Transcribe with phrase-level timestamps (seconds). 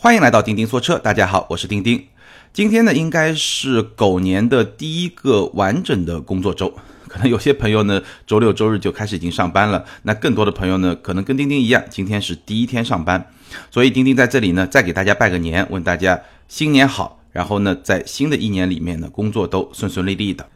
[0.00, 2.06] 欢迎来到钉钉说车，大家好，我是钉钉。
[2.52, 6.72] 今天呢，应该是狗年的第一个完整的工作周。
[7.08, 9.84] 可能有些朋友呢，周六周日就开始已经上班了。
[10.02, 13.28] 那更多的朋友呢，可能跟钉钉一样，今天是第一天上班。
[13.72, 17.20] 所以钉钉在这里呢，再给大家拜个年，问大家新年好。
[17.32, 20.48] 然后呢，在新的一年里面呢，工作都顺顺利利的。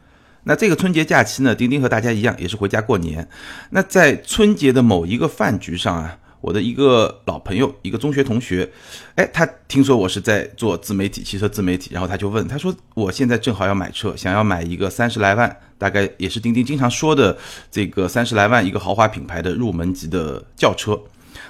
[0.45, 3.27] 那这个春节假期呢，钉钉和大家一样，也是回家过年。
[3.71, 6.19] 那在春节的某一个饭局上啊。
[6.43, 8.69] 我的一个老朋友，一个中学同学，
[9.15, 17.37] 哎，他听说我是在做自媒体，汽车自媒体，然后他就问，他说我现在正好要买车，想要买一个三十来万，大概也是钉钉经常说的
[17.71, 20.99] 这个三十来万一个豪华品牌的入门级的轿车。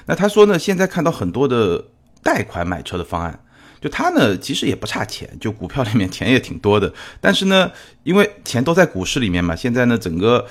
[0.05, 1.83] 那他说呢，现在看到很多的
[2.21, 3.39] 贷款买车的方案，
[3.81, 7.71] 就他呢其实也不差钱，就股票里面钱也挺多的，但是呢，
[8.03, 10.45] 因为钱都在股市里面嘛，现在呢整个。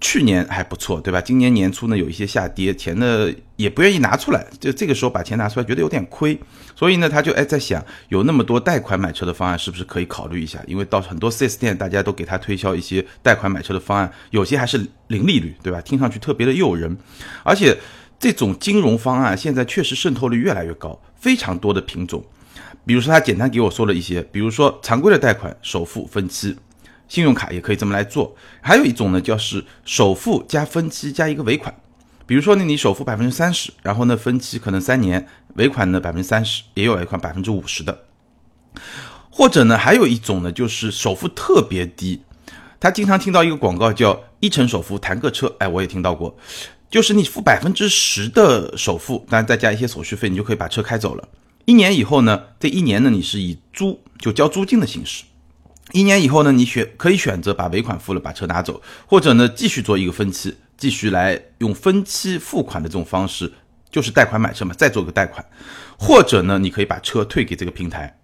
[0.00, 1.20] 去年还不错，对吧？
[1.20, 6.38] 今年年初呢有一些下跌，钱呢也不愿意拿出来，就这个时候把钱拿出来，觉得有点亏，
[6.76, 10.60] 所以呢他就哎在想，有那么多贷款买车的方案，是不是可以考虑一下？
[10.66, 15.80] 因为到很多 4S 店，大家都给他推销一些贷款买车的方案，有些还是零利率，对吧？
[15.80, 16.96] 听上去特别的诱人，
[17.42, 17.76] 而且
[18.20, 22.24] 这种金融方案现在确实渗透率越来越高，非常多的品种。
[22.86, 26.56] 比如说他简单给我说了一些，比如说常规的贷款，首付分期。
[27.08, 31.74] 信用卡也可以这么来做，还有一种呢，就是首付加分期加一个尾款，
[32.26, 38.04] 比如说呢，你首付百分之三十，然后呢分期可能三年，尾款呢百分之三十，也有尾款百分之五十的，
[39.30, 42.22] 或者呢还有一种呢，就是首付特别低，
[42.78, 46.36] 他经常听到一个广告叫一成首付谈个车，哎，我也听到过，
[46.90, 51.26] 就是你付百分之十的首付，当然再加一些手续费，你就可以把车开走了，
[51.64, 55.24] 一年以后呢，这一年呢你是以租就交租金的形式。
[55.92, 63.52] 一年以后呢，你选可以选择把尾款付了，把车拿走，或者呢继续做一个分期，继续来用分期付款的这种方式，
[63.90, 65.44] 就是贷款买车嘛，再做个贷款，
[65.98, 68.18] 或者呢你可以把车退给这个平台，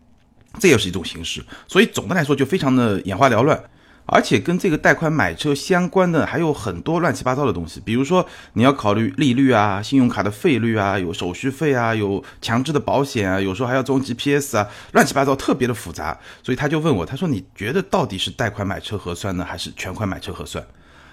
[0.58, 1.42] 这也是一种形式。
[1.66, 3.62] 所以总的来说就非常的眼花缭乱。
[4.06, 16.18] 而且跟这个贷款买车相关的还有很多乱七八糟的东西，比如说你要考虑利率啊、信用卡的费率啊、有手续费啊、有强制的保险啊，有时候还要装 GPS 啊，乱七八糟，特别的复杂。
[16.42, 20.62] 所以他就问我，他说你觉得到底是贷款买车合算呢，还是全款买车合算？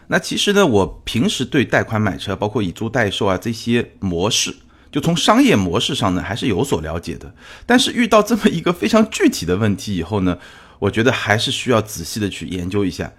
[0.08, 4.54] 那其实呢，我平时对贷款买车，包括以租代售啊这些模式，
[4.92, 7.34] 就从商业模式上呢还是有所了解的。
[7.66, 10.38] 但是遇到这么一个非常具体的问题以后呢？
[10.82, 13.14] 我觉得还是需要仔细的去研究一下，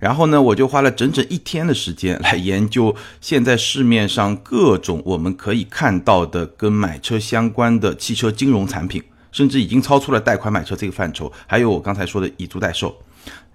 [0.00, 12.92] 然后呢，我就花了整整一天的时间来研究现在市面上各种我们可以看到的跟买车相关的汽车金融产品，甚至已经超出了贷款买车这个范畴，还有我刚才说的以租代售。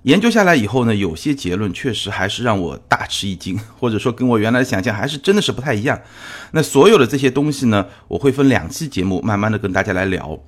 [0.03, 6.01] 研究下来以后呢，有些结论确实还是让我大吃一惊，或者说跟我原来的想象还是真的是不太一样。
[6.53, 10.39] 那所有的这些东西呢，我会分两期节目慢慢的跟大家来聊。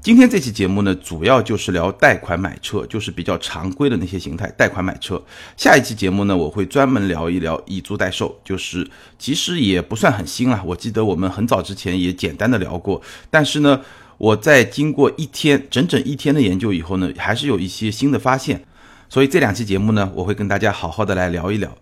[0.00, 5.20] 今天这期节目呢，主要就是聊贷款买车，就是比较常规的那些形态贷款买车。
[5.56, 8.88] 下一期节目呢，我会专门聊一聊以租代售，就是
[9.18, 10.62] 其实也不算很新了。
[10.64, 13.80] 我记得我们很早之前也简单的聊过，但是呢，
[14.18, 18.64] 我在经过一天整整一天的研究以后呢，还是有一些新的发现。
[19.08, 21.76] 所以这两期节目呢，我会跟大家好好的来聊一聊。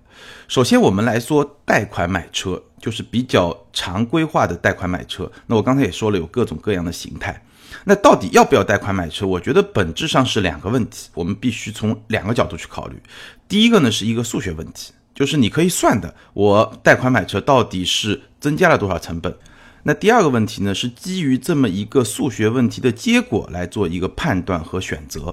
[0.49, 5.31] 首先，我们来说贷款买车，就是比较常规化的贷款买车。
[5.47, 7.43] 那我刚才也说了，有各种各样的形态。
[7.85, 9.27] 那到底要不要贷款买车？
[9.27, 13.01] 我觉得本质上是两个问题，我们必须从两个角度去考虑。
[13.49, 19.37] 第一个呢是一个数学问题，就是你可以算的，我贷款买车到底是增加了多少成本。
[19.83, 25.33] 那第二个问题呢是基于这么一个数学问题的结果来做一个判断和选择，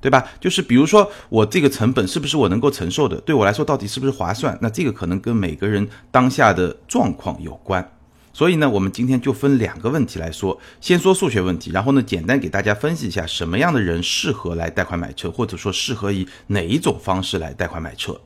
[0.00, 0.26] 对吧？
[0.40, 3.20] 就是比如说我这个成本是不是我能够承受的？
[3.20, 4.58] 对我来说到底是不是划算？
[4.62, 7.86] 那这个可能跟每个人当下的状况有关。
[8.34, 18.20] 所以呢，我们今天就分两个问题来说，先说数学问题，然后呢，简单给大家分析一下什么样的人适合来贷款买车，或者说适合以哪一种方式来贷款买车。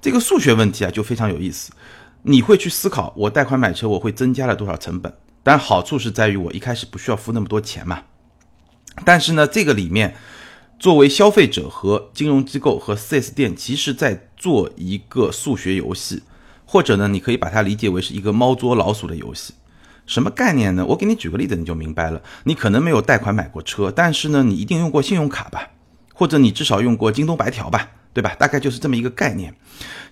[0.00, 1.70] 这个数学问题啊，就非常有意思。
[2.22, 5.12] 你会去思考，我贷款买车，我会增加了多少成本？
[5.42, 8.04] 但好处是在于我一开始不需要付那么多钱嘛。
[9.04, 10.16] 但是呢，这个里面，
[10.78, 16.22] 作为消费者和金融机构和 4S 店，其实在做一个数学游戏。
[16.74, 19.54] 或者呢，你可以把它理解为是一个猫捉老鼠的游戏，
[20.06, 20.84] 什么概念呢？
[20.84, 22.20] 我给你举个例子，你就明白了。
[22.42, 25.70] 你可能没有贷款买过车，但是呢，你一定用过信用卡吧，
[26.12, 28.34] 或者你至少用过京东白条吧，对吧？
[28.36, 29.54] 大概就是这么一个概念。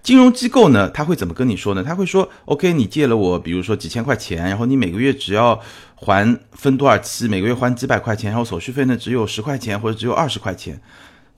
[0.04, 1.82] 金融机构呢，他会怎么跟你说呢？
[1.82, 5.60] 他会说，OK，你借了我，比如说几千块钱，然后你每个月只要
[5.96, 10.80] 还分多少期，每个月还几百块钱，然后手续费呢只有十块钱或者只有二十块钱。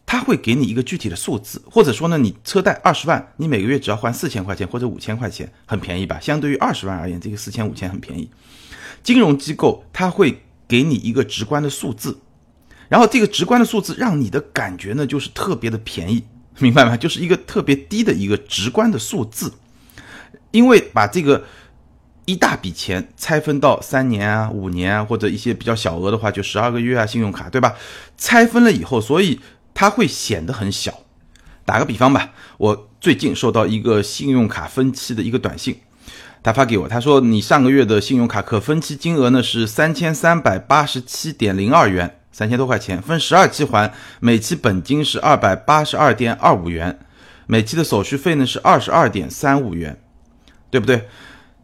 [0.07, 6.19] 他会给你一个具体的数字，或者说呢，你车贷二十万，你每个月只要还四千块钱或者五千块钱，很便宜吧？
[6.21, 8.31] 相对于二十万而言，这个四千五千很便宜。
[9.03, 10.41] 金融机构他会。
[10.67, 12.19] 给你一个直观的数字，
[12.89, 16.25] 然后这个直观的数字让你的感觉呢就是特别的便宜，
[16.59, 16.97] 明白吗？
[16.97, 19.53] 就是一个特别低的一个直观的数字，
[20.53, 21.45] 因为把这个
[22.25, 27.77] 一大笔钱拆分到三年啊、五年啊，或者一些比较小额的话就十二个月啊，信用卡对吧？
[28.17, 29.39] 拆分了以后，所以
[29.75, 31.01] 它会显得很小。
[31.67, 35.81] 打个比方吧，我最近收到一个信用卡分期的一个短信。
[36.43, 43.91] 他发给我，他说你上个月的信用卡可分期金额呢是三千三百八十七点零二元，三千多块钱，分十二期还，
[44.21, 46.99] 每期本金是二百八十二点二五元，
[47.47, 49.99] 每期的手续费呢是二十二点三五元，
[50.71, 51.09] 对不对？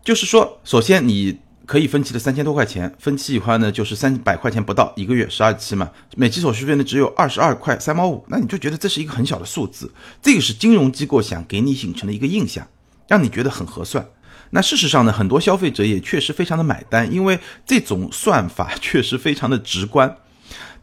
[0.02, 1.38] 就是说，首先你
[1.70, 9.88] 可以分期的三千多块钱，分期以后呢就是三百块钱不到一个月，十二期嘛，每期手续费呢只有二十二块三毛五，那你就觉得这是一个很小的数字，
[10.20, 12.66] 这个是金融机构想给你形成的一个印象，
[13.06, 14.04] 让你觉得很合算。
[14.50, 20.16] 那事实上呢，很多消费者也确实非常的买单，因为这种算法确实非常的直观。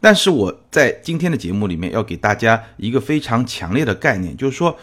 [0.00, 4.74] 但是我在今天的节目里面要给大家一个非常强烈的概念，就是说，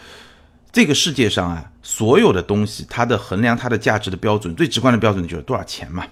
[0.72, 6.04] 这个世界上啊，所有的东西它的衡量它的价值的标准，最直观的标准就是多少钱嘛，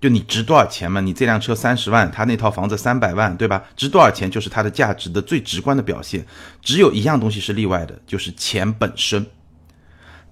[0.00, 3.64] 就你值多少钱嘛，你这辆车三十万，他那套房子三百万，对吧？
[3.76, 6.26] 值多少钱就是它的价值的最直观的表现。
[6.60, 9.26] 只有一样东西是例外的，就是钱本身。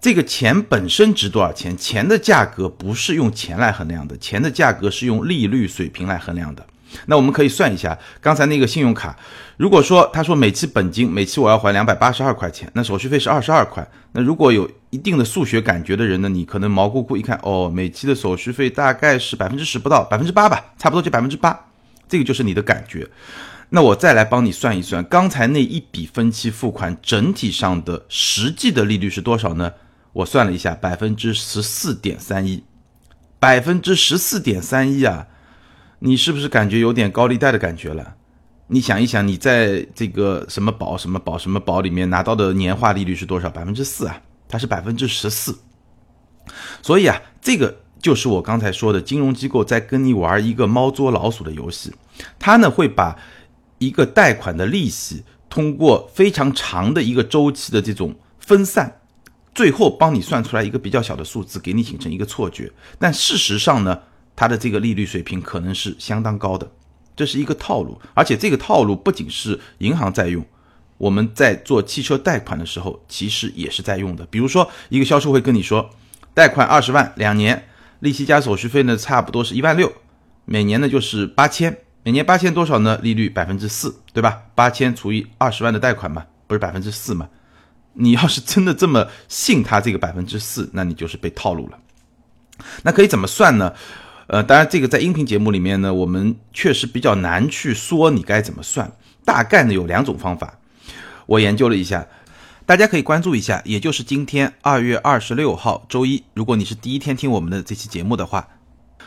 [0.01, 1.77] 这个钱本身值多少钱？
[1.77, 6.65] 钱的价格不是用钱来衡量的，钱的价格是用利率水平来衡量的。
[7.06, 9.17] 那我们可以算一下，刚才那个信用卡，
[9.56, 13.87] 如果说他说每期本金每期我要还两百八十二块钱，那手续费是二十二块。
[14.12, 21.67] 那如果有一定的数学感觉的人呢，你可能毛估估一看，哦，每期的手续费大概是百分之十不到，百分之八吧，差不多就百分之八，
[22.08, 23.06] 这个就是你的感觉。
[23.70, 29.73] 那我再来帮你算一算，刚才那一笔分期付款整体上的实际的利率是多少呢？
[30.14, 32.64] 我算了一下，百分之十四点三一，
[33.38, 35.26] 百分之十四点三一啊！
[36.00, 38.15] 你是不是感觉有点高利贷的感觉了？
[38.69, 43.49] 你想一想，你在这个什么保什么保什么保里面拿到的年化利率是多少？
[43.49, 45.59] 百分之四啊，它是百分之十四。
[46.83, 51.93] 所以啊，这个就是我刚才说的，金融机构在跟你玩一个猫捉老鼠的游戏。
[52.39, 53.19] 它呢会把
[53.79, 59.01] 一个贷款的利息通过非常长的一个周期的这种分散。
[59.55, 62.71] 最后帮你算出来一个比较小的数字，给你形成一个错觉。
[62.99, 63.99] 但事实上呢，
[64.38, 66.70] 它的这个利率水平可能是相当高的，
[67.17, 68.00] 这是一个套路。
[68.14, 70.46] 而且这个套路不仅是银行在用，
[70.96, 74.25] 我们在做汽车贷款的时候，其实也是在用的。
[74.26, 75.90] 比如说，一个销售会跟你说，
[76.35, 77.67] 贷款二十万，两年，
[77.99, 79.93] 利息加手续费呢，差不多是一万六，
[80.44, 82.96] 每年呢就是八千，每年八千多少呢？
[83.02, 84.43] 利率百分之四，对吧？
[84.55, 87.29] 八千除以二十万的贷款嘛，不是百分之四嘛？
[87.94, 91.79] 你要是真的这么信他这个百分之四，那你就是被套路了。
[92.84, 93.75] 那可以怎么算呢？
[94.29, 98.93] 呃，当然这个在音频节目里面呢，我们确实比较难去说你该怎么算。
[99.25, 100.59] 大概呢有两种方法，
[101.25, 102.07] 我研究了一下，
[102.67, 103.63] 大家可以关注一下。
[103.65, 108.47] 也就是今天二月二十六号周一，如果你是第一天听我们的这期节目的话，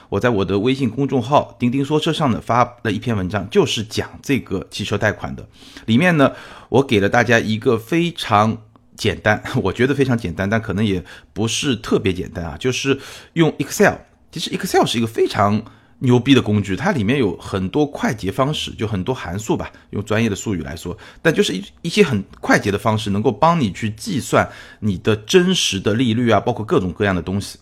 [0.09, 5.47] 我在我的微信公众号“钉钉说车”上呢发了一篇文章，就是讲这个汽车贷款的。
[5.85, 6.31] 里面呢，
[6.69, 8.57] 我给了大家一个非常。
[8.97, 11.03] 简单， 我觉得非常简单，但可能也
[11.33, 12.55] 不是特别简单啊。
[12.59, 12.99] 就是
[13.33, 13.95] 用 Excel，
[14.31, 15.61] 其实 Excel 是一个非常
[15.99, 27.59] 牛逼的工具，它里面有很多快捷方式，就很多函数吧，用专业的术语来说，但就是一一些很快捷的方式，能够帮你去计算你的真实的利率啊，包括各种各样的东西。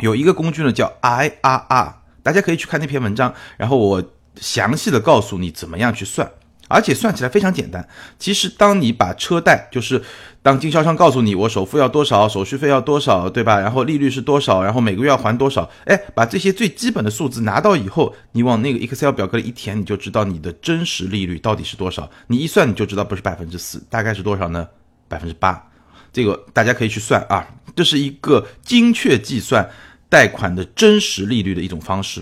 [0.00, 4.02] 有一个工具呢叫 IRR，大家可以去看那篇文章，然后我
[4.36, 6.30] 详细的告诉你怎么样去算。
[6.68, 7.86] 而且算起来非常简单。
[8.18, 10.02] 其实，当你把车贷，就是
[10.42, 13.60] 当经销商告诉你我首付要多少，手续费要多少，对吧？
[13.60, 22.10] 然后利率是多少，然后每个月要还多少，哎，把这些最基本的数字拿到以后，你往那个 Excel 表格里一填，你就知道你的真实利率到底是多少。
[22.26, 24.66] 你一算，你就知道不是百分之四，大概是多少呢？
[25.06, 25.64] 百分之八。
[26.12, 27.46] 这个大家可以去算啊，
[27.76, 29.70] 这是一个精确计算
[30.08, 32.20] 贷款的真实利率的一种方式。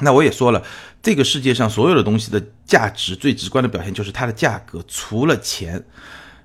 [0.00, 0.62] 那我也说了，
[1.02, 5.84] 这个世界上所有的东西的价值最直观的表现就是它的价格，除了钱，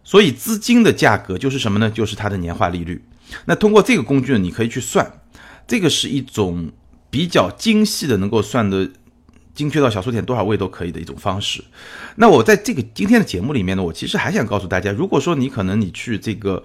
[0.07, 1.91] 所以资金的价格就是什么呢？
[1.91, 3.03] 就是它的年化利率。
[3.43, 5.05] 那通过这个工具呢，你可以去算，
[5.67, 6.71] 这个是一种
[7.09, 8.89] 比较精细的，能够算的
[9.53, 11.61] 精确到小数点多少位都可以的一种方式。
[12.15, 16.63] 那我在这个今天的节目里面呢，我其实还想告诉大家，如果说你可能你去这个。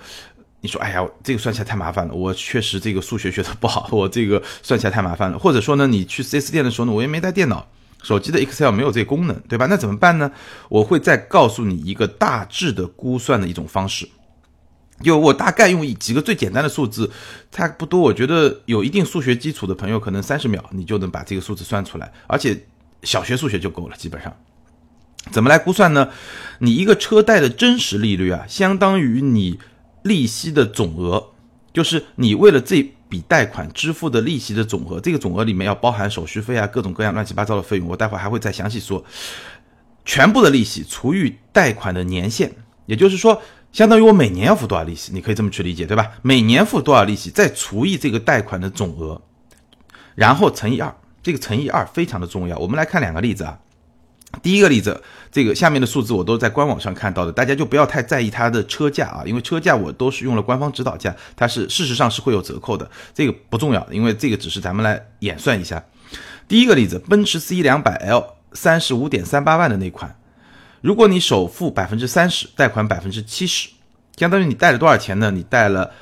[0.64, 2.14] 你说，哎呀，这个算起来太麻烦了。
[2.14, 5.36] 我确实这个数学学的不好，我这个算起来太麻烦了。
[5.36, 7.66] 或者说呢，你去 4S 店的时候呢，我也没带电脑，
[8.02, 9.66] 手机的 Excel 没有这个功能，对吧？
[9.66, 10.30] 那怎么办呢？
[10.68, 14.08] 我会再告诉你一个大致的估算的一种方式。
[15.02, 17.10] 就我大概用几个最简单的数字，
[17.50, 22.66] 差不多，我觉得有一定数学基础的朋友，可能三十秒你就能把这个数字算出来，而且
[23.02, 24.32] 小学数学就够了，基本上。
[25.30, 26.08] 怎么来估算呢？
[26.58, 29.58] 你一个车贷的真实利率啊，相当于你
[30.02, 31.30] 利息的总额，
[31.72, 34.98] 就是你为了这笔贷款支付的利息的总额。
[34.98, 37.86] 这个总额里面要包含手续费啊，各种各样乱七八糟的费用。
[37.86, 39.04] 我待会还会再详细说。
[40.06, 42.50] 全部的利息除以贷款的年限，
[42.86, 46.12] 也就是说，相当于我每年要付多少利息，你可以这么去理解，对吧？
[46.22, 49.20] 每年付多少利息，再除以这个贷款的总额，
[50.14, 50.96] 然后乘以二。
[51.22, 52.56] 这个乘以二非常的重要。
[52.56, 53.58] 我们来看两个例子啊。
[54.40, 65.84] 第一个例子，这个下面的数字我都在官网上看到的，大家就不要太在意它的车价啊，因为车价我都是用了官方指导价，它是事实上是会有折扣的，这个不重要，因为这个只是咱们来演算一下。
[66.48, 70.16] 第一个例子，奔驰 C 两百 L 三十五点三八万的那款，
[70.80, 73.68] 如果你首付百分之三十，贷款百分之七十，
[74.16, 75.30] 相当于你贷了多少钱呢？
[75.30, 75.92] 你贷了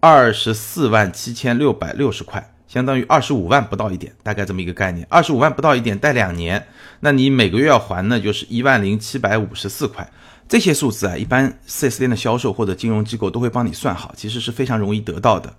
[0.00, 2.52] 二十四万七千六百六十块。
[2.68, 5.04] 相当于二十五万不到一点，大概这么一个概念。
[5.10, 6.64] 二十五万不到一点，贷两年，
[7.00, 10.08] 那你每个月要还呢，就是一万零七百五十四块。
[10.46, 15.54] 这些数字啊，一般 4S 店的销售或者金融机构都会帮你算好，其实是非常容易得到的。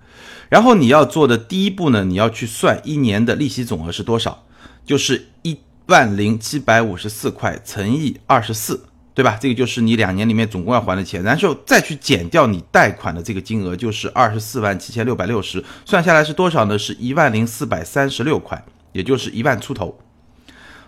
[0.49, 4.45] 然后你要做的第一步呢，你要去算一年的利息总额是多少，
[4.85, 8.88] 就是一万零七百五十四块乘以二十四。
[9.19, 9.37] 对吧？
[9.37, 16.79] 这个就是你两年里面总共要还的钱，然后再去减掉你贷款的这个金额，就是二十四万七千六百六十，算下来是多少呢？
[16.79, 19.99] 是一万零四百三十六块，也就是一万出头。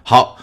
[0.03, 0.37] 好，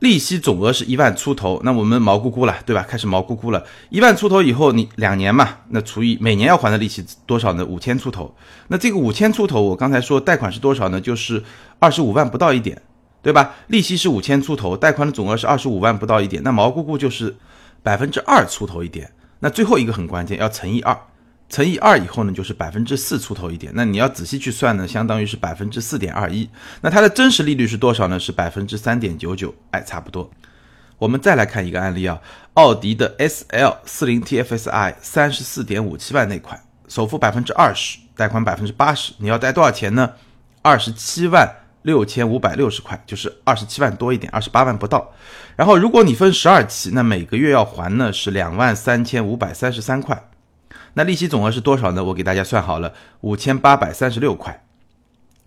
[0.00, 2.82] 利息总额是一万出头，那我们毛估估了，对吧？
[2.82, 7.64] 开始毛估估了，一万出头以后，你两年嘛，那除以每年要还的利息多少呢？
[7.64, 8.34] 五千出头。
[8.66, 11.00] 那这个五千出头，我刚才说贷款是多少呢？
[11.00, 11.44] 就是
[11.78, 12.82] 二十五万不到一点。
[13.22, 13.54] 对吧？
[13.66, 17.36] 利息是五千出头，贷款的总额是二十五万不到一点，那毛估估就是
[17.82, 19.12] 百分之二出头一点。
[19.40, 20.98] 那最后一个很关键，要乘以二，
[21.48, 23.72] 乘以二以后呢，就是百分之四出头一点。
[23.74, 26.48] 那你要仔细去算呢，相当于是百分之四点二一。
[26.80, 28.18] 那它的真实利率是多少呢？
[28.18, 30.30] 是百分之三点九九，哎，差不多。
[30.98, 32.20] 我们再来看一个案例啊，
[32.54, 40.12] 奥迪的 S L 四零 T F S I 三十四点五七万那款，首付百分之二十，贷款百分之八十，你要贷多少钱呢？
[40.62, 41.48] 二十七万。
[41.82, 45.12] 六千五百六十块，就是二十七万多一点，二十八万不到。
[45.56, 50.28] 然后如果你分十二期，那每个月要还呢是两万三千五百三十三块。
[50.94, 52.02] 那利息总额是多少呢？
[52.02, 54.64] 我给大家算好了，五千八百三十六块。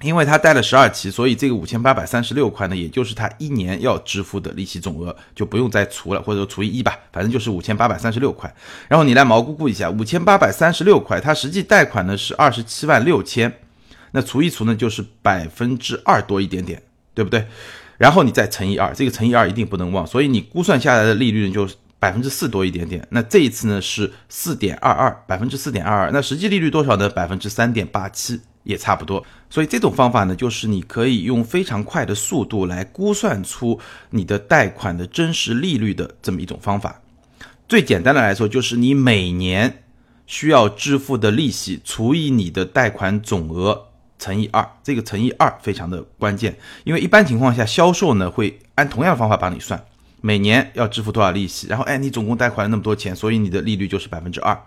[0.01, 8.53] 因为他贷了十二期，所以这个五千八百三十六块呢，也就是他一年要支付的利息总额，就不用再除了，或者说除以一吧，反正就是五千八百三十六块。
[8.89, 13.53] 然后你来毛估估一下，五千八百三十六块，他实际贷款呢是二十七万六千。
[14.13, 16.81] 那除一除呢，就是百分之二多一点点，
[17.13, 17.45] 对不对？
[17.97, 23.07] 然后你再乘以二，这个乘以二一定不能忘，所以你估算下来的利率呢，就是百分之四多一点点。
[23.11, 26.11] 那这一次呢是四点二二，百分之四点二二。
[26.11, 27.09] 那实际利率多少呢？
[27.09, 29.25] 百分之三点八七，也差不多。
[29.49, 33.79] 所以这种方法呢，就是你可以用非常快的速度来估算出
[34.09, 37.01] 你的贷款的真实利率的这么一种方法。
[37.69, 39.83] 最简单的来说，就是你每年
[40.25, 43.87] 需要支付的利息除以你的贷款总额。
[44.19, 49.83] 乘以二，这个乘以二非常的关键，因为一般情况下销售呢会按同样的方法帮你算，
[50.21, 54.57] 每年要支付多少利息，然后哎你总共贷款了那么多钱，所以你的利率就是百分之二，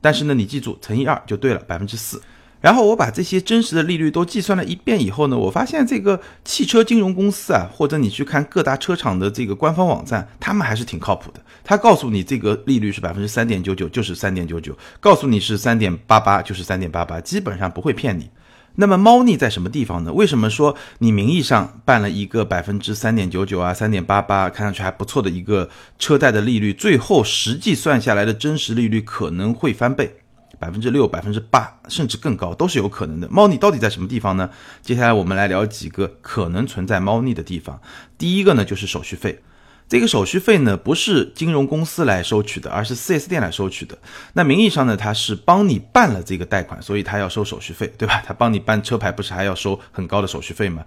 [0.00, 2.22] 但是呢你记住乘以二就对了，百分之四。
[2.58, 11.40] 然后我把这些真实的利率都计算了一遍以后呢，我发现这个汽车金融公司啊，或者你去看各大车厂的这个官方网站，他们还是挺靠谱的。
[11.62, 18.28] 他告诉你这个利率是百分之三点九九，就是三点九九；告诉你是三点八八，就是三点八八，基本上不会骗你。
[18.76, 20.12] 那么猫腻在什么地方呢？
[20.12, 25.68] 为什么说你名义上办了一个百分之三点九九啊、三点八八，看上去还不错的一个
[25.98, 30.14] 车贷的利率，最后实际算下来的真实利率可能会翻倍，
[30.58, 33.28] 百分之六、百分之八，甚至更高都是有可能的。
[33.30, 34.50] 猫腻到底在什么地方呢？
[34.82, 37.80] 接下来我们来聊几个可能存在猫腻的地方。
[38.18, 39.40] 第一个呢就是手续费。
[39.88, 43.96] 这个手续费呢，不是金融公司来收取的，而是 4S 店来收取的。
[44.32, 48.20] 那名义上呢，他是帮你办了这个贷款，所以他要收手续费，对吧？
[48.26, 50.84] 他帮你办车牌，不是还要收很高的手续费吗？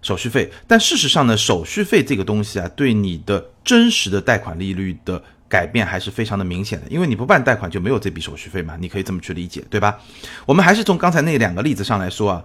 [0.00, 0.48] 手续费。
[0.68, 9.98] 但事实上呢，手续费这个东西啊，对你的真实的贷款利率的改变还是非常的明显的，因为你不办贷款就没有这笔手续费嘛，你可以这么去理解，对吧？
[10.46, 12.44] 我们还是从刚才那两个例子上来说啊。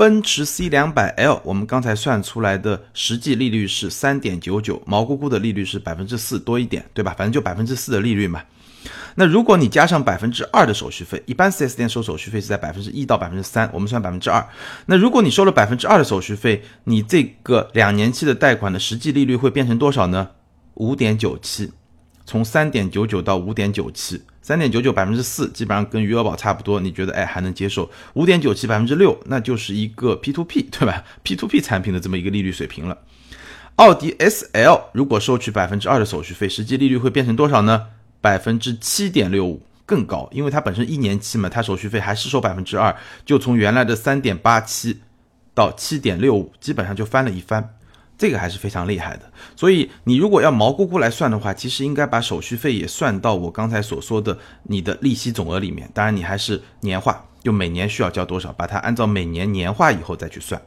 [0.00, 7.14] 奔驰 C 两百 L，我们刚才算出来的实际利率是三点九九，毛估估的利率是百分之四多一点，对吧？
[7.18, 8.42] 反正就百分之四的利率嘛。
[9.16, 14.42] 那如果你加上百分之二的手续费，一般 4S 店收手续费是在百分之一到百分之三，我们算百分之二。
[14.86, 20.30] 那如果你收了百分之二的手续费，你这个两年期的贷款的实际利率会变成多少呢？
[20.76, 21.70] 五点九七，
[22.30, 24.22] 从三点九九到五点九七。
[24.40, 27.90] 三点九九百分之四，基本上跟余额宝差不多，你觉得哎还能接受？
[28.14, 32.96] 五点九七百分之六，那就是一个 P to P 对吧？P to P 产品的这么一个利率水平了。
[33.74, 37.86] 奥迪 S L 如果收取百分之二的手续费，实际利率会变成多少呢？
[38.20, 42.94] 百分之七点六五，更高，因为它本身一年期嘛，它手续费还是收百分之二，
[43.26, 45.00] 就从原来的三点八七
[45.52, 47.74] 到七点六五，基本上就翻了一番。
[48.20, 49.22] 这个还是非常厉害的，
[49.56, 55.90] 所以你如果要毛估估来算的话，其实应该把手续费也算到我刚才所说的你的利息总额里面。
[55.94, 60.60] 当然，你还是年化，就每年需要交多少，把它按照每年年化以后再去算。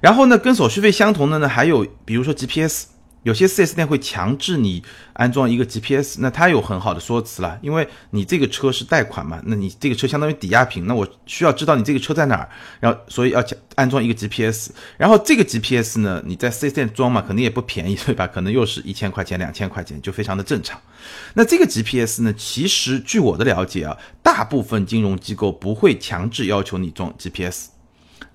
[0.00, 2.93] 然后呢，跟手续费相同的呢，还有比如说 GPS。
[3.24, 4.82] 有些 4S 店会强制你
[5.14, 12.48] 安装一个 GPS，那它有很好的说辞了，因为你这个车是贷款嘛，那你这个车相当于抵押品，那我需要知道你这个车在哪儿，
[12.80, 13.42] 然后所以要
[13.74, 18.26] 安装一个 GPS，然后这个 GPS 呢，你在 4S 店装嘛，肯定也不便宜， 对吧？
[18.26, 20.80] 可能又是一千块钱、两千块钱，就非常的正常。
[21.32, 27.68] 那这个 GPS 呢，其实据我的了解啊，大部分金融机构不会强制要求你装 GPS，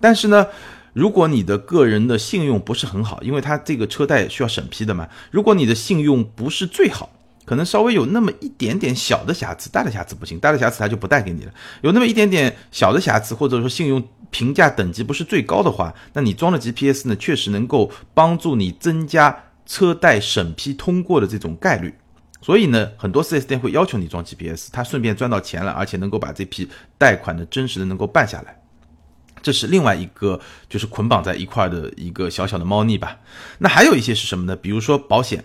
[0.01, 0.47] 但是呢。
[0.93, 5.07] 如果你的个人的信用不是很好，因为他这个车贷需要审批的嘛。
[5.31, 7.09] 如果你的信用不是最好，
[7.45, 11.53] 可能稍微有那么一点点小的瑕疵，大的瑕疵不行，大的瑕疵他就不贷给你了。
[11.81, 21.93] 有那么一点点小的瑕疵，或者说信用评价等级不是最高的话，那你装了 GPS 呢，确实能够帮助你增加车贷审批通过的这种概率。
[22.41, 28.58] 所以呢，很多 4S 店会要求你装 GPS，他顺便赚到钱了，而且能够把这批贷款的真实的能够办下来。
[29.41, 33.17] 这是另外一个就是捆绑在一块儿的一个小小的猫腻吧。
[33.59, 34.55] 那还有一些是什么呢？
[34.55, 35.43] 比如说保险，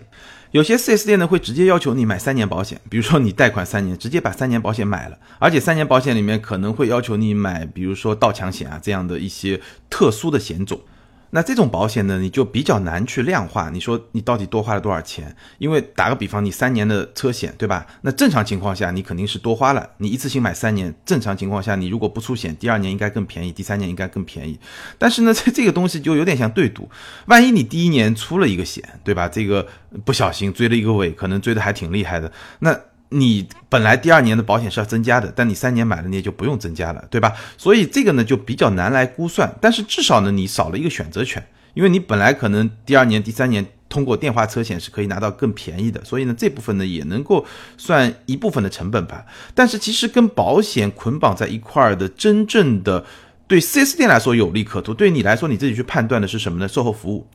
[0.51, 10.79] 有些 4S 店呢会直接要求你买三年保险，比如说你贷款三年，直接把三年保险买了，而且三年保险里面可能会要求你买，比如说盗抢险啊这样的一些特殊的险种。
[11.35, 13.69] 那这种保险呢，你就比较难去量化。
[13.69, 15.35] 你说你到底多花了多少钱？
[15.57, 17.85] 因为打个比方，你三年的车险，对吧？
[18.03, 19.89] 那正常情况下，你肯定是多花了。
[19.97, 24.57] 你一次性买三年，正常情况下，你如果不出险，第二年应该更便宜，第三年应该更便宜。
[24.97, 26.89] 但是呢，这这个东西就有点像对赌，
[27.25, 29.27] 万一你第一年出了一个险，对吧？
[29.27, 29.67] 这个
[30.05, 32.31] 不小心追了一个尾，可能追的还挺厉害的。
[32.59, 32.79] 那
[33.17, 37.31] 你本来第二年的保险是要增加的，但你三年买了，你也就不用增加了，对吧？
[37.57, 39.55] 所以这个呢就比较难来估算。
[39.61, 41.41] 但是至少呢，你少了一个选择权，
[41.75, 47.45] 因为你本来可能第二年、第三年通过电话车险是可以拿到更便宜的，所以呢这部分呢也能够
[47.77, 49.25] 算一部分的成本吧。
[49.53, 53.05] 但是其实跟保险捆绑在一块儿的，真正的
[53.47, 56.67] 对 4S 店来说有利可图，对你来说你自己去判断的是什么呢？
[56.67, 57.25] 售后服务，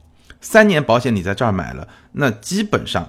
[0.42, 3.08] 三年保险你在这儿买了，那基本上。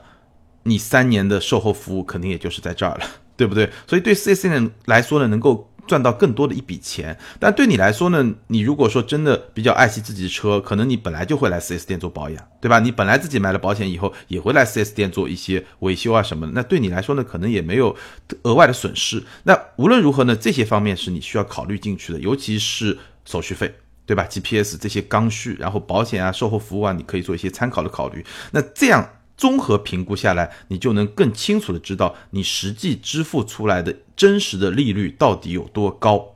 [0.64, 3.70] 你三年的售后服务肯定也就是在这儿了， 对不对？
[3.88, 7.18] 所以对 4S 店来说呢，能够赚到更多的一笔钱。
[7.40, 12.80] 但对你来说呢，你如果说真的比较爱惜自己的车，可能你本来就会来 4S 店做保养，对吧？
[12.80, 16.52] 你本来自己买了保险以后，也会来 4S 店做一些维修啊什么的。
[16.54, 17.96] 那对你来说呢，可能也没有
[18.44, 19.24] 额外的损失。
[19.44, 23.74] 那无论如何呢，这些方面是你需要考虑进去的，尤其是手续费，
[24.06, 28.24] 对吧？GPS 这些刚需，然后保险啊、售后服务啊，你可以做一些参考的考虑。
[28.52, 29.10] 那这样。
[29.42, 36.36] 综合评估下来，你就能更清楚的知道你实际支付出来的真实的利率到底有多高。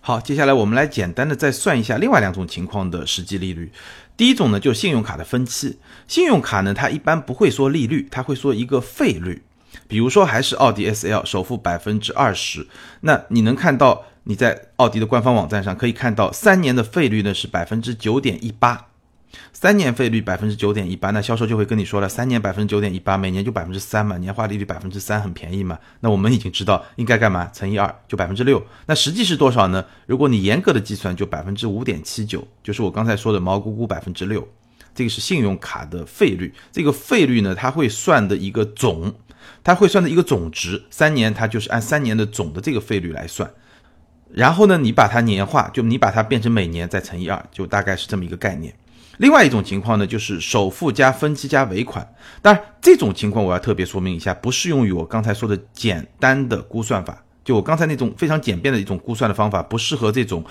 [0.00, 3.72] 好，接下来我们来简单的再算一下另外两种情况的实际利率。
[4.16, 5.80] 第一种呢，就是信用卡的分期。
[6.06, 9.42] 信用卡呢，它一般不会说利率，它会说一个费率。
[9.88, 12.68] 比如说还是奥迪 S L 首付百分之二十，
[13.00, 18.86] 那你能看到你在奥迪的官方网站上可以看到三年的费率呢是百分之九点一八。
[19.52, 25.78] 三年费率百分之九点一八，那销售就会跟你说了，三年百分之九点一八，每年就百分之三嘛，年化利率百分之三很便宜嘛。
[26.00, 28.64] 那我们已经知道应该干嘛，乘以二就百分之六。
[28.86, 29.84] 那实际是多少呢？
[30.06, 34.46] 如果你严格的计算，就百分之五点七九，就是我刚才说的毛估估百分之六。
[34.94, 39.12] 这个是信用卡的费率，这个费率呢，它会算的一个总，
[39.64, 43.50] 它会算的一个总值，三年它就是按三年的总的这个费率来算。
[44.32, 48.72] 然后呢，你把它年化，就你把它变成每年再乘以二，就大概是这么一个概念。
[49.18, 52.14] 另外一种情况呢，就是首付加分期加尾款。
[52.42, 57.22] 当然，这种情况我要特别说明一下，不适用于我刚才说的简单的估算法。
[57.44, 60.44] 就我刚才那种非常简便的一种估算的方法，不适合这种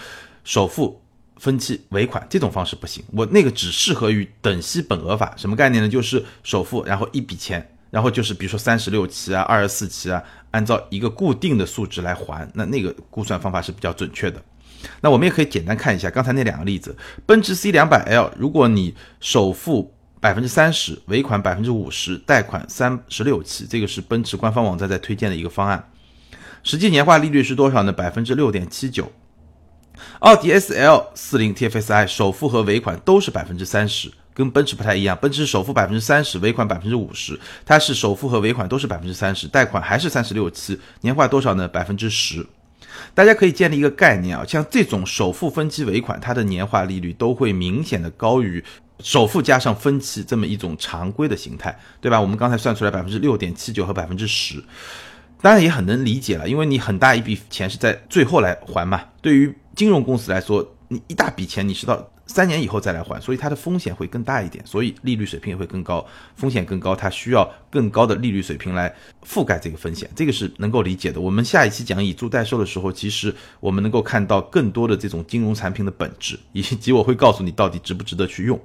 [0.44, 1.02] 首付、
[1.38, 3.04] 分期、尾款这种方式不行。
[3.12, 5.34] 我那个只适合于等息本额法。
[5.36, 5.90] 什么概念呢？
[5.90, 12.48] 就是首付，然后一笔钱，然后就是比如说三十六期啊、二十四期啊，按照一个固定的数值来还。
[12.54, 14.40] 那那个估算方法是比较准确的。
[15.02, 25.90] 那我们也可以简单看一下刚才那两个例子，奔驰 C 两百 L，如果你首付百分之三十，尾款百分之五十，贷款三十六期，这个是奔驰官方网站在推荐的一个方案，
[26.64, 27.92] 实际年化利率是多少呢？
[27.92, 29.12] 百分之六点七九。
[30.20, 41.68] 奥迪 S L 四零 TFSI 首付和尾款都是百分之三十，跟奔驰不太一样，奔驰首付百分之三十，尾款百分之五十，它是首付和尾款都是百分之三十，贷款还是三十六期，年化多少呢？
[41.68, 42.46] 百分之十。
[43.14, 48.64] 大家可以建立一个概念啊，像这种首付分期尾款，它的年化利率都会明显的高于
[49.00, 52.22] 首付加上分期这么一种常规的形态，对吧？
[52.22, 54.64] 我们刚才算出来百分之六点七九和百分之十，
[55.42, 59.02] 当然也很能理解了，因为你很大一笔钱是在最后来还嘛。
[59.22, 62.10] 对于金融公司来说，你一大笔钱你是到。
[62.26, 66.06] 三年以后再来还，所以它的风险会更大一点，所以利率水平也会更高，
[66.36, 68.94] 风险更高，它需要更高的利率水平来
[69.28, 71.20] 覆盖这个风险，这个是能够理解的。
[71.20, 78.60] 我们下一期讲以租代售的时候，其实我们能够看到更多的这种金融产品的本质，以及我会告诉你到底值不值得去用。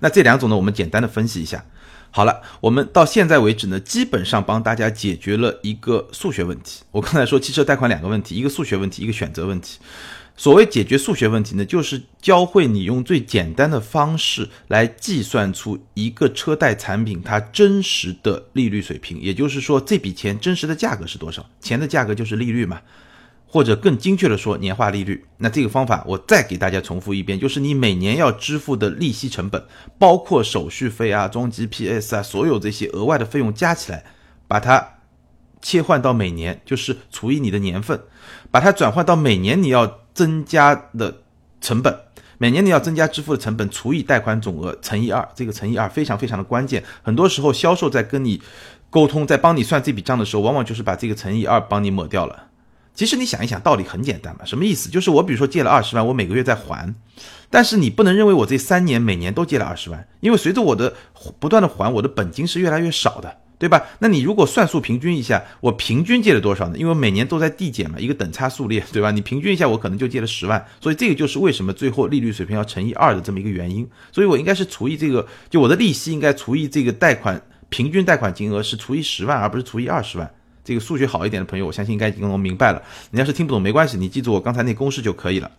[0.00, 1.64] 那这两种呢，我们简单的分析一下。
[2.10, 6.82] 好了，我们到现在为止呢，基本上帮大家解决了一个数学问题。
[6.90, 9.78] 我刚才说汽车贷款两个问题，一个数学问题，一个选择问题。
[10.38, 21.44] 所谓解决数学问题呢，就是教会你用最简单的方式来计算出一个车贷产品它真实的利率水平，也就是说这笔钱真实的价格是多少？
[21.60, 22.80] 钱的价格就是利率嘛，
[23.48, 25.24] 或者更精确的说年化利率。
[25.38, 29.60] 那这个方法我再给大家重复一遍，就是你每年要支付的利息成本，
[29.98, 34.04] 包括手续费啊、装 GPS 啊，所有这些额外的费用加起来，
[34.46, 34.98] 把它
[35.60, 38.00] 切换到每年，就是除以你的年份，
[38.52, 39.98] 把它转换到每年你要。
[40.18, 41.14] 增加的
[41.60, 41.96] 成本，
[42.38, 46.82] 每年你要增加支付的成本除以贷款总额乘以二，这个乘以二非常非常的关键。
[47.04, 48.42] 很多时候销售在跟你
[48.90, 52.46] 沟通，在帮你算这笔账的时候，往往就是把这个乘以二帮你抹掉了。
[52.94, 54.88] 其实你想一想，道理很简单嘛，什么意思？
[54.88, 56.92] 就是我比如说借了二十万，我每个月在还，
[57.48, 60.92] 但是你不能认为我这三年每年都借了二十万，因为随着我的
[61.38, 63.36] 不断的还，我的本金是越来越少的。
[63.58, 63.82] 对吧？
[63.98, 66.78] 那你如果算数平均一下，我平均借了多少呢？
[66.78, 69.10] 因为每年都在递减嘛，一个等差数列，对吧？
[69.10, 73.88] 你平均一下，我可能就借了十万，所以这个就是为什么最后利率水平要乘以二的这么一个原因。
[74.12, 80.30] 所以我应该是除以这个，就我的利息应该除以这个贷款平均贷款金额是除以十万，而不是除以二十万。
[80.64, 82.82] 这个数学好一点的朋友，我相信应该已经能明白了。
[83.10, 85.50] 你要是听不懂没关系，你记住我刚才那公式就可以了。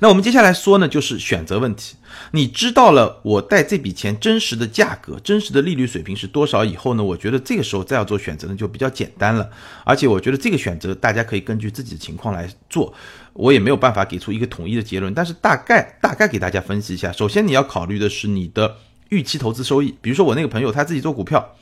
[0.00, 1.96] 那我们接下来说呢，就是选择问题。
[2.32, 7.04] 你知道了我贷这笔钱真实的价格、真实的利率水平是多少以后呢？
[7.04, 9.48] 我觉得这个时候再要做选择呢，就比较简单了。
[9.84, 12.92] 而且我觉得这个选择大家可以根据自己的情况来做，
[13.32, 15.12] 我也没有办法给出一个统一的结论。
[15.14, 17.12] 但是大概大概给大家分析一下。
[17.12, 18.76] 首先你要考虑的是你的
[19.10, 19.94] 预期投资收益。
[20.00, 21.54] 比如说我那个朋友他自己做股票，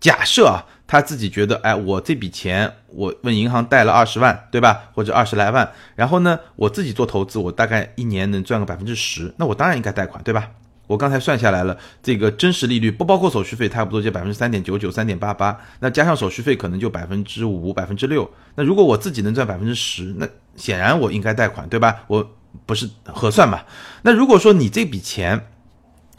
[0.00, 0.66] 假设啊。
[0.86, 4.82] 他自己觉得，哎，我这笔钱，我问银行贷了二十万，对吧？
[4.94, 10.50] 或者二十来万，然后呢，我自己做投资，我大概一年能赚个百分之十，那我当然应该贷款，对吧？
[10.86, 18.30] 我刚才算下来了，这个真实利率不包括手续费，差不多就百分之三点九九、三点八八，那加上手续费可能就百分之五、百分之六。
[18.54, 22.04] 那如果我自己能赚百分之十，那显然我应该贷款，对吧？
[22.08, 22.30] 我
[22.66, 23.62] 不是核算嘛？
[24.02, 25.46] 那如果说你这笔钱，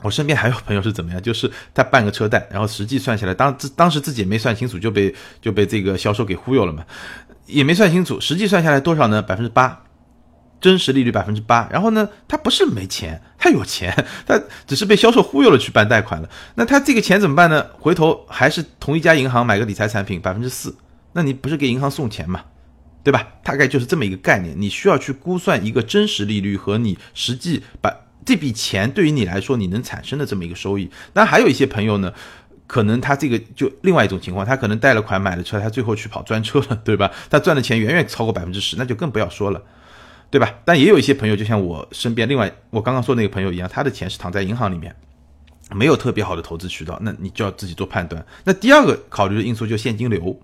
[0.06, 1.20] 我身边还有朋友是怎么样？
[1.20, 6.86] 就是他办个车贷，然后实际算下来，当当时自己也没算清楚，就被就被这个销售给忽悠了嘛，
[7.48, 9.20] 也没算清楚，实际算下来多少呢？
[9.20, 9.82] 百分之八，
[10.62, 11.68] 真实利率百分之八。
[11.72, 16.30] 然后呢，他不是没钱，他有钱，他只是被销售忽悠了去办贷款了。
[16.54, 17.66] 那他这个钱怎么办呢？
[17.80, 20.78] 回头还是同一家银行买个理财产品百分之四，
[21.14, 22.42] 那你不是给银行送钱嘛？
[23.04, 23.28] 对吧？
[23.44, 27.92] 大概就是这么一个概念，你需要去估算一个真实利率和你实际把。
[28.26, 32.12] 这笔钱对于你来说，你能产生的这么一个收益，那还有一些朋友呢，
[32.66, 37.12] 可能他这个就另外一种情况，他可能贷了款买了车，他最后去跑专车了，对吧？
[37.30, 39.62] 他赚的钱远远超过百分之十，那就更不要说了，
[40.32, 40.56] 对吧？
[40.66, 44.96] 但也有一些朋友，就像我身边另外我刚刚说那个朋友一样，他的钱是躺在银行里面，
[45.76, 48.26] 没有特别好的投资渠道，那你就要自己做判断。
[48.44, 50.40] 那第二个考虑的因素就现金流。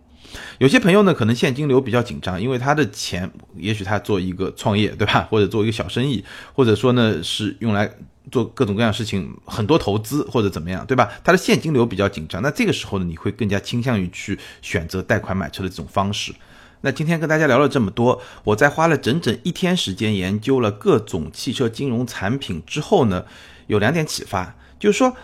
[0.59, 5.27] 有些朋友呢，可能现金流比较紧张，因为他的钱，也许他做一个创业，对吧？
[5.29, 7.89] 或者做一个小生意，或者说呢是用来
[8.31, 11.09] 做各种各样事情，很多投资或者怎么样，对吧？
[11.23, 16.33] 他的现金流比较紧张，那这个时候呢，你会更加倾向于去选择贷款买车的这种方式。
[16.81, 23.25] 那今天跟大家聊了这么多，我在花了整整一天时间研究了各种汽车金融产品之后呢，
[23.67, 25.15] 有两点启发，就是说。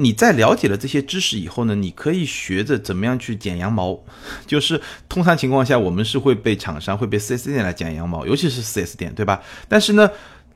[0.00, 3.98] 你在了解了这些知识以后呢，你可以学着怎么样去剪羊毛。
[4.46, 9.42] 就是通常情况下，我们是会被厂商、会被 4S 店来剪羊毛，尤其是 4S 店，对吧？
[9.68, 10.08] 但是呢，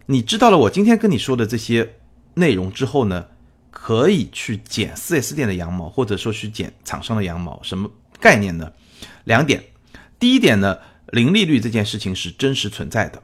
[0.06, 1.96] 你知道了我今天跟你说的这些
[2.34, 3.26] 内容之后呢，
[3.72, 8.72] 可以去剪 4S 店的羊毛，或者说去剪厂商的羊毛，什么概念呢？
[9.24, 9.64] 两点。
[10.20, 10.78] 第一点呢，
[11.08, 13.20] 零利率这件事情是真实存在的。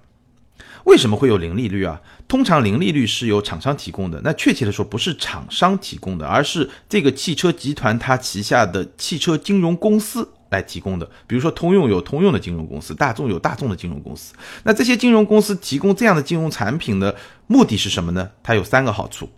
[0.88, 2.00] 为什么会有零利率啊？
[2.26, 11.06] 通常零利率是由厂商提供的，那确切的说不是厂商提供的，而是这个汽车集团它旗下的汽车金融公司来提供的。
[11.26, 14.32] 比如说通用有通用的金融公司，大众有大众的金融公司。
[14.64, 17.14] 那这些金融公司提供这样的金融产品的
[17.46, 18.30] 目的是什么呢？
[18.42, 19.28] 它有三个好处。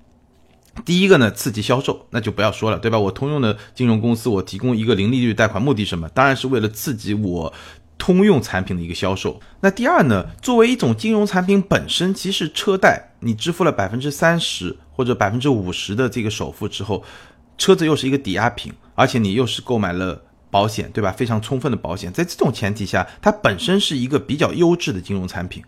[0.85, 2.97] 第一个呢，刺激销售，那就不要说了，对吧？
[2.97, 6.09] 我通用的金融公司，我提供一个零利率贷款，目的什么？
[6.11, 7.53] 当然是为了刺激我。
[8.01, 9.39] 通用产品的一个销售。
[9.61, 10.27] 那第二呢？
[10.41, 17.05] 作为一种金融产品本身，其实车贷你支付了百分之三十或者百分之五十的这个首付之后，
[17.59, 21.13] 车子又是一个抵押品，而且你又是购买了保险，对吧？
[21.13, 25.63] 非常充分的保险，在这种前提下，它本身是一个比较优质的金融产品，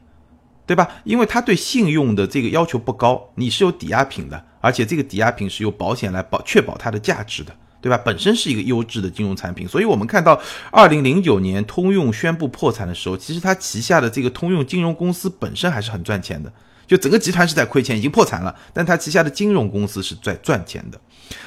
[0.66, 0.88] 对吧？
[1.04, 7.54] 因为它对信用的这个要求不高，你是有抵押品的，而且这个抵押品是由保险来保确保它的价值的。
[7.82, 7.98] 对吧？
[7.98, 10.40] 本身是一个优质的金融产品，所以我们看到，
[10.70, 16.52] 二零零九年通用宣布破产的时候，其实它旗下的这个通用金融公司本身还是很赚钱的，
[16.86, 21.00] 就整个集团是在亏钱，已经破产了，但它旗下的金融公司是在赚钱的。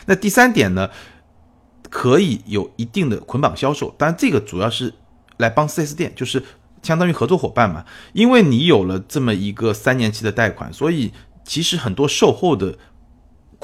[0.05, 0.89] 那第三点呢，
[1.89, 4.93] 可以有一定的捆绑销售，当然这个主要是
[5.37, 6.43] 来帮 4S 店，就是
[6.83, 11.13] 相当于合作伙伴嘛，因为你有了这么一个三年期的贷款，所以
[11.45, 12.77] 其实很多售后的。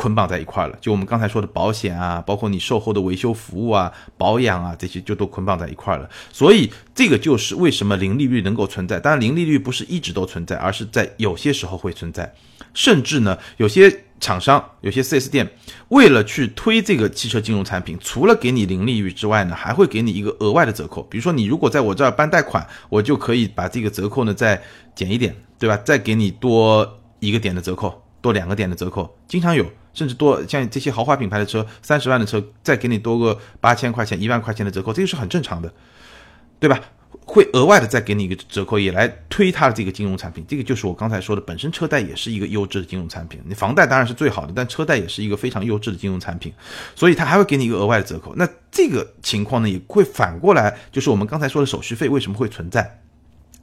[0.02, 6.10] 捆绑在一块了，就我们刚才说的保险啊，包括你售后的维修服务啊、保养啊，这些就都捆绑在一块了。
[6.32, 9.00] 所以这个就是为什么零利率能够存在。
[9.00, 12.34] 当然，零利率不是一直都存在，而是在有些时候会存在。
[12.74, 15.48] 甚至呢，有些厂商、有些 4S 店
[15.90, 21.04] 为了去推这个汽车金融产品，除了给你零利率之外呢，还会给你一个额外的折扣。
[21.04, 24.60] 比如说，你如果在我这儿办贷款，我就可以把这个折扣呢再
[24.96, 25.78] 减一点，对吧？
[25.86, 29.64] 再给你多一个点的折扣，多两个点的折扣，经常有。
[29.94, 35.72] 甚至多像这些豪华品牌的车，三十万的车，再给你多个八千块钱、一万块钱的折扣，这个是很正常的，
[36.60, 36.80] 对吧？
[37.26, 40.44] 会额外的再给你一个折扣，也来推它的这个金融产品。
[40.48, 43.40] 这个就是我刚才说的，本身车贷也是一个优质的金融产品。
[43.46, 46.52] 你房贷当然是最好的，但车贷也是一个非常优质的金融产品，
[46.96, 48.34] 所以它还会给你一个额外的折扣。
[48.36, 53.02] 那这个情况呢，也会反过来，就是我们刚才说的手续费为什么会存在？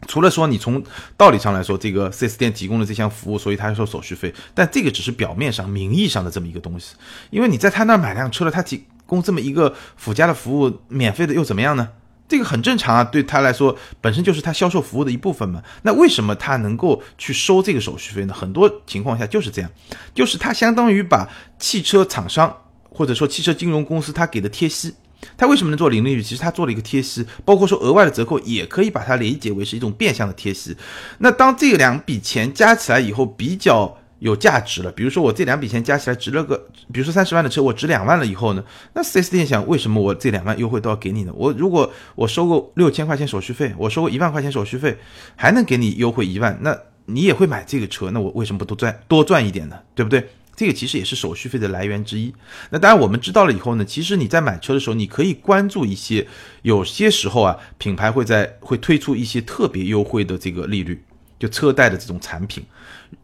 [0.06, 0.82] 除了说你从
[1.16, 6.94] 道理上来说，这个 4S 店提供了这项服务，所以他要收手续费，但这个只是表面上、名义上的这么一个东西。
[7.30, 11.88] 因为你在他那儿买辆车了，他提供这么一个附加的服务，免费的又怎么样呢？
[12.28, 15.62] 这个很正常啊，对他来说本身就是他销售服务的一部分嘛。
[15.82, 18.34] 那为什么他能够去收这个手续费呢？
[18.34, 19.70] 很多情况下就是这样，
[20.14, 22.54] 就是他相当于把汽车厂商
[22.90, 24.94] 或者说汽车金融公司他给的贴息。
[25.36, 26.22] 他为什么能做零利率？
[26.22, 30.76] 其实他做了一个贴息，包括说额外的折扣，也可以把它理解为是一种变相的贴息。
[31.18, 41.32] 那当这两笔钱加起来以后比较有价值了，比如说我这两笔钱加起来值了个，比如说三十万的车我值两万了以后呢，那四 S 店想为什么我这两万优惠都要给你呢？
[41.36, 44.98] 我如果我收个六千块钱手续费，我收个一万块钱手续费，
[45.36, 46.76] 还能给你优惠一万，那
[47.06, 49.78] 你也会买这个车，那我为什么不多赚多赚一点呢？
[49.94, 50.28] 对不对？
[50.58, 52.34] 这个其实也是手续费的来源之一。
[52.70, 56.26] 那当然，我们知道了以后呢，其实你在买车的时候，你可以关注一些，
[56.62, 61.00] 有些时候啊，品牌会在会推出一些特别优惠的这个利率，
[61.38, 62.64] 就车贷的这种产品。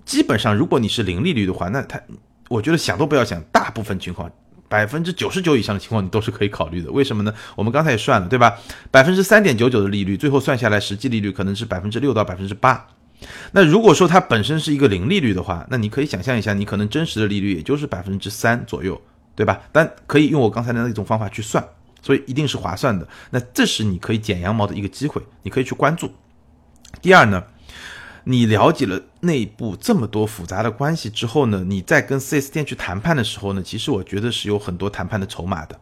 [0.04, 2.00] 基本上，如果你是零利率的话，那它，
[2.48, 4.30] 我觉得想都不要想，大部分情况，
[4.68, 6.88] 百分之九十九以上的情况，你都是可以考虑的。
[6.92, 7.34] 为什么呢？
[7.56, 8.56] 我们刚才也算了，对吧？
[8.92, 12.86] 百分之三点九九的利率，最后算下来，实际利率可能是百分之六到百分之八。
[13.52, 19.00] 那如果说它本身是一个零利率的话，那你可以想象一下，你可能真实的利率也就是百分之三左右，
[19.34, 19.62] 对吧？
[19.72, 21.66] 但可以用我刚才的那种方法去算，
[22.02, 23.08] 所以一定是划算的。
[23.30, 26.12] 那这是你可以剪羊毛的一个机会，你可以去关注。
[27.00, 27.44] 第二呢，
[28.24, 35.78] 你了解了内部这么多复杂的关系之后呢，你在跟 4S 店去谈判的时候呢，其实我觉得是有很多谈判的筹码的。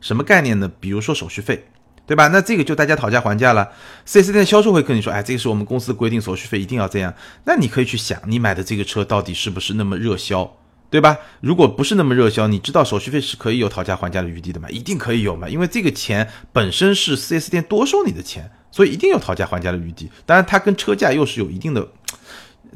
[0.00, 0.70] 什么概念呢？
[0.78, 1.66] 比如说手续费。
[2.10, 2.26] 对吧？
[2.26, 3.70] 那这个就大家讨价还价了。
[4.04, 7.14] 四 S 店销售会跟你说，哎，这个是我们公司规定，手续费一定要这样。
[7.44, 10.56] 那你可以去想，你买的这个车到底是不是那么热销，
[10.90, 11.16] 对吧？
[11.40, 14.68] 如果不是那么热销，你知道手续费是可以有讨价还价的余地的吗？
[14.70, 15.48] 一定可以有嘛？
[15.48, 20.10] 因为这个钱本身是四 S 店多收你的钱，所以一定有讨价还价的余地。
[20.26, 21.86] 当然，它跟车价又是有一定的。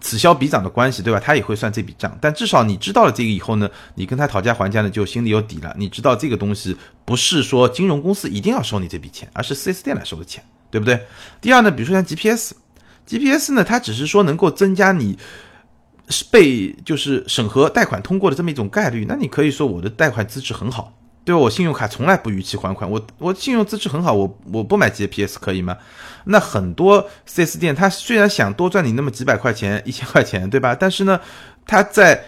[0.01, 1.21] 此消彼长的关系，对吧？
[1.21, 5.75] 他也会算这笔账，但至少你知道了这个以后呢，你跟他讨价还价呢，就心里有底了。
[5.79, 11.01] 你知道这个东西不是说金融公司一定要收你这笔钱，而是 4S 店来收的钱，对不对？
[11.41, 15.19] 第二呢，比如说像 GPS，GPS 呢，它只是说能够增加你
[16.09, 19.07] 是被就是审核贷款通过的这么一种概率。
[19.09, 20.93] 那你可以说我的贷款资质很好。
[21.25, 21.35] 对？
[21.35, 25.77] 我信用卡从来不逾期还款，我我信用资质很好，我我不买 GPS 可以吗？
[26.25, 30.75] 那很多 4S 店，他虽然想多赚你那么几百块钱、一千块钱，对吧？
[30.75, 31.21] 但是呢，
[31.67, 32.25] 他在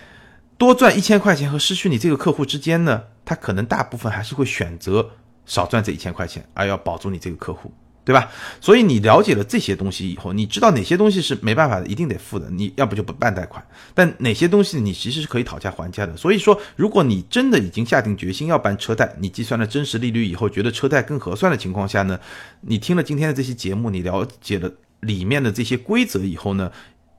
[0.59, 5.11] 多赚一千块钱和失去你这个客户之间呢，他可能大部分还是会选择
[5.45, 7.73] 少赚这一千块钱，而要保住你这个客户。
[8.07, 8.31] 对吧？
[8.61, 13.61] 所以你了解了这些东西以后，你知道哪些东西是没办法的，一定得付的，你要不就不办贷款。
[13.95, 16.17] 但哪些东西你其实是可以讨价还价的。
[16.17, 22.17] 所以说，如果你真的已经下定决心要办车贷，你计算了真实利率以后，觉得车贷更合算的情况下呢，
[22.61, 26.71] 你听了今天的这期节目，你了解了里面的这些规则以后呢，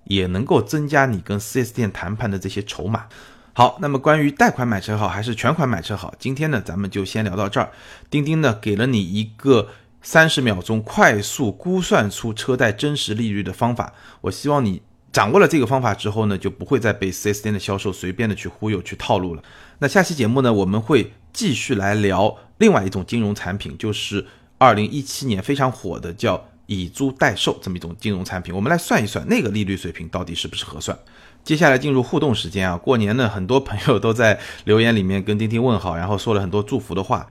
[0.06, 3.08] 也能够增加你跟 4S 店谈判的这些筹码。
[3.52, 7.72] 好，那么关于贷款买车好还是全款买车好，今天呢咱们就先聊到这儿。
[8.10, 9.68] 钉钉呢给了你一个。
[10.10, 19.44] 三十秒钟快速估算出车贷真实利率的方法，我希望你掌握了这个方法之后呢，就不会再被 4S 店的销售随便的去忽悠、去套路了。
[19.80, 24.26] 那下期节目呢，我们会继续来聊另外一种金融产品，就是
[24.60, 28.56] 2017年非常火的叫以租代售这么一种金融产品。
[28.56, 30.98] 我们来算一算那个利率水平到底是不是合算。
[31.44, 37.28] 接下来进入互动时间啊，过年呢，很多朋友都在留言里面跟丁丁问好，然后说了很多祝福的话，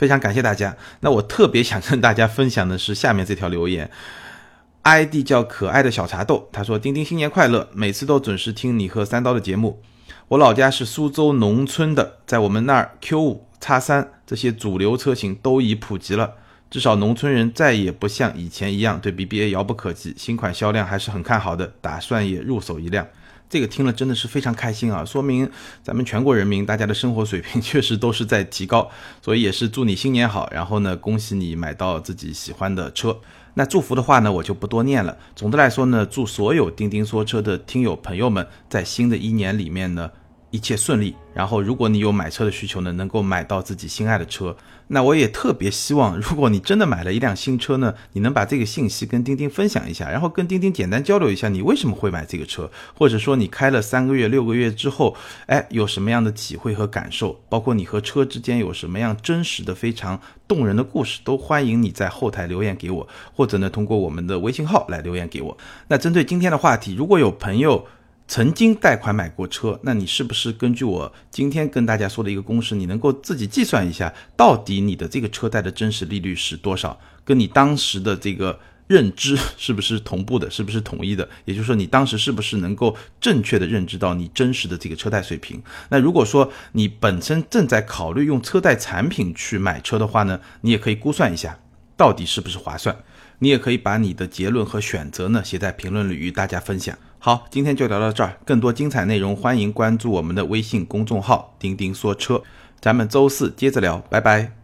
[0.00, 0.74] 非常感谢大家。
[1.00, 3.90] 那我特别想跟大家分享的是下面这条留言。
[4.84, 9.82] ID 叫可爱的小茶豆，他说：“丁丁新年快乐，每次都准时听你和三刀的节目。
[10.28, 16.32] 我老家是苏州农村的，在我们那儿 Q 五、叉三这些主流车型都已普及了，
[16.70, 23.06] 至少农村人再也不像以前一样对 BBA 遥不可及，新款销量还是很看好的，打算也入手一辆。
[23.50, 25.50] 这个听了真的是非常开心啊，说明
[25.82, 28.88] 咱们全国人民大家的生活水平 确实都是在提高，
[29.20, 33.18] 所以也是祝你新年好，然后呢，恭喜你买到自己喜欢的车。”
[33.54, 35.18] 那祝福的话呢，我就不多念了。
[35.34, 40.08] 总的来说呢，祝所有钉钉说车的听友朋友们，在新的一年里面呢。
[40.50, 44.56] 一切顺利，然后如果你有买车的需求呢，能够买到自己心爱的车。
[44.92, 65.56] 那我也特别希望，如果你真的买了一辆新车呢，你能把这个信息跟钉钉分享一下，然后跟钉钉简单交流一下，你为什么会买这个车，或者说你开了三个月、六个月之后，哎，有什么样的体会和感受，包括你和车之间有什么样真实的、非常动人的故事，都欢迎你在后台留言给我，或者呢，通过我们的微信号来留言给我。
[65.86, 67.86] 那针对今天的话题，如果有朋友。
[68.30, 76.96] 曾经贷款买过车，那你是不是根据我今天跟大家说的一个公式，你能够自己计算一下，到底你的这个车贷的真实利率是多少？
[77.24, 80.48] 跟你当时的这个认知是不是同步的？
[80.48, 81.28] 是不是统一的？
[81.44, 85.60] 也就是说，你当时是不是能够正确的认知到你真实的这个车贷水平？
[85.88, 91.58] 那如果说你本身正在考虑用车贷产品去买车的话呢，你也可以估算一下，
[91.96, 92.96] 到底是不是划算？
[93.40, 96.96] 你也可以把你的结论和选择呢写在评论里与大家分享。
[97.22, 98.38] 好，今天就聊到这儿。
[98.46, 102.42] 更多精彩内容，欢迎关注我们的微信公众号“钉钉说车”。
[102.80, 104.59] 咱们周四接着聊，拜拜。